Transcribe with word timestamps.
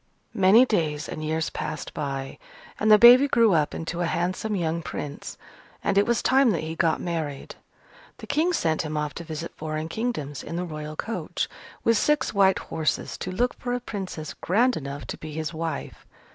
Many 0.33 0.65
days 0.65 1.07
and 1.07 1.23
years 1.23 1.51
passed 1.51 1.93
by, 1.93 2.39
and 2.79 2.91
the 2.91 2.97
baby 2.97 3.27
grew 3.27 3.53
up 3.53 3.75
into 3.75 4.01
a 4.01 4.07
handsome 4.07 4.55
young 4.55 4.81
Prince, 4.81 5.37
and 5.83 5.95
it 5.95 6.07
was 6.07 6.23
time 6.23 6.49
that 6.53 6.63
he 6.63 6.73
got 6.73 6.99
married. 6.99 7.53
The 8.17 8.25
King 8.25 8.51
sent 8.51 8.81
him 8.81 8.97
off 8.97 9.13
to 9.13 9.23
visit 9.23 9.53
foreign 9.55 9.89
kingdoms, 9.89 10.41
in 10.41 10.55
the 10.55 10.65
Royal 10.65 10.95
coach, 10.95 11.47
with 11.83 11.99
six 11.99 12.33
white 12.33 12.57
horses, 12.57 13.15
to 13.19 13.31
look 13.31 13.53
for 13.59 13.73
a 13.73 13.79
Princess 13.79 14.33
grand 14.33 14.75
enough 14.75 15.05
to 15.05 15.17
be 15.19 15.33
his 15.33 15.53
wife. 15.53 16.03